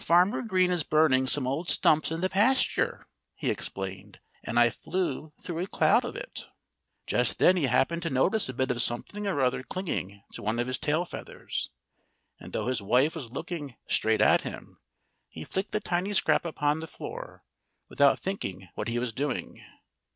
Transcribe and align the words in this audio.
"Farmer 0.00 0.42
Green 0.42 0.72
is 0.72 0.82
burning 0.82 1.28
some 1.28 1.46
old 1.46 1.68
stumps 1.68 2.10
in 2.10 2.22
the 2.22 2.28
pasture," 2.28 3.06
he 3.36 3.52
explained. 3.52 4.18
"And 4.42 4.58
I 4.58 4.68
flew 4.68 5.32
through 5.40 5.60
a 5.60 5.68
cloud 5.68 6.04
of 6.04 6.16
it." 6.16 6.48
Just 7.06 7.38
then 7.38 7.56
he 7.56 7.66
happened 7.66 8.02
to 8.02 8.10
notice 8.10 8.48
a 8.48 8.52
bit 8.52 8.72
of 8.72 8.82
something 8.82 9.28
or 9.28 9.40
other 9.40 9.62
clinging 9.62 10.24
to 10.32 10.42
one 10.42 10.58
of 10.58 10.66
his 10.66 10.76
tail 10.76 11.04
feathers. 11.04 11.70
And 12.40 12.52
though 12.52 12.66
his 12.66 12.82
wife 12.82 13.14
was 13.14 13.30
looking 13.30 13.76
straight 13.86 14.20
at 14.20 14.40
him, 14.40 14.80
he 15.28 15.44
flicked 15.44 15.70
the 15.70 15.78
tiny 15.78 16.12
scrap 16.14 16.44
upon 16.44 16.80
the 16.80 16.88
floor, 16.88 17.44
without 17.88 18.18
thinking 18.18 18.70
what 18.74 18.88
he 18.88 18.98
was 18.98 19.12
doing. 19.12 19.62